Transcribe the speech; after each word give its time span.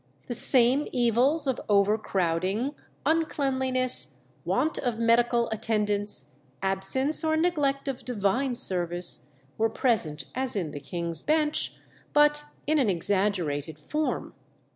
The 0.25 0.33
same 0.33 0.87
evils 0.91 1.45
of 1.45 1.61
overcrowding, 1.69 2.73
uncleanliness, 3.05 4.21
want 4.43 4.79
of 4.79 4.97
medical 4.97 5.47
attendance, 5.51 6.33
absence 6.59 7.23
or 7.23 7.37
neglect 7.37 7.87
of 7.87 8.03
divine 8.03 8.55
service, 8.55 9.31
were 9.59 9.69
present 9.69 10.25
as 10.33 10.55
in 10.55 10.71
the 10.71 10.79
King's 10.79 11.21
Bench, 11.21 11.75
but 12.13 12.45
in 12.65 12.79
an 12.79 12.89
exaggerated 12.89 13.77
form. 13.77 14.33